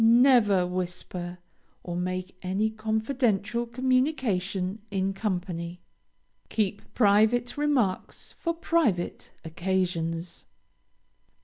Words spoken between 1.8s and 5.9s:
or make any confidential communication in company.